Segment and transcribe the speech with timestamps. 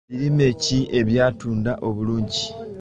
[0.09, 2.43] Birime ki ebyatunda obulungi?